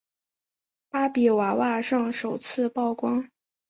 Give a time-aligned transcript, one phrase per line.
[0.89, 3.29] 芭比娃娃上首次曝光。